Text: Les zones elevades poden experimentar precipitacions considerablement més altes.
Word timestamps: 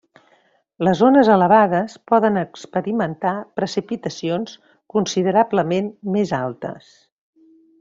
Les 0.85 1.01
zones 1.01 1.27
elevades 1.33 1.97
poden 2.11 2.39
experimentar 2.43 3.35
precipitacions 3.61 4.57
considerablement 4.97 5.93
més 6.17 6.35
altes. 6.43 6.91